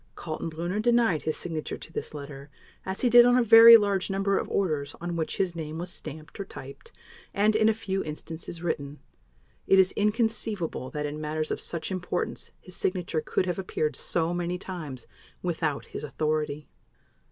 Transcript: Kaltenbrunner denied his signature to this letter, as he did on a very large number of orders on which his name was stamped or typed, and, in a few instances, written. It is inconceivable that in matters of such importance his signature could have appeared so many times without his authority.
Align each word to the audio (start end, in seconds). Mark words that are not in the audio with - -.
Kaltenbrunner 0.15 0.81
denied 0.81 1.21
his 1.21 1.37
signature 1.37 1.77
to 1.77 1.93
this 1.93 2.11
letter, 2.11 2.49
as 2.87 3.01
he 3.01 3.07
did 3.11 3.23
on 3.23 3.37
a 3.37 3.43
very 3.43 3.77
large 3.77 4.09
number 4.09 4.35
of 4.39 4.49
orders 4.49 4.95
on 4.99 5.15
which 5.15 5.37
his 5.37 5.55
name 5.55 5.77
was 5.77 5.91
stamped 5.91 6.39
or 6.39 6.43
typed, 6.45 6.91
and, 7.35 7.55
in 7.55 7.69
a 7.69 7.73
few 7.75 8.03
instances, 8.03 8.63
written. 8.63 8.97
It 9.67 9.77
is 9.77 9.91
inconceivable 9.91 10.89
that 10.89 11.05
in 11.05 11.21
matters 11.21 11.51
of 11.51 11.61
such 11.61 11.91
importance 11.91 12.49
his 12.59 12.75
signature 12.75 13.21
could 13.21 13.45
have 13.45 13.59
appeared 13.59 13.95
so 13.95 14.33
many 14.33 14.57
times 14.57 15.05
without 15.43 15.85
his 15.85 16.03
authority. 16.03 16.67